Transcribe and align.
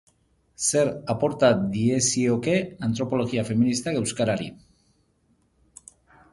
Zer 0.69 0.87
aporta 1.13 1.51
diezioke 1.75 2.57
antropologia 2.89 3.47
feministak 3.53 4.03
euskarari? 4.03 4.51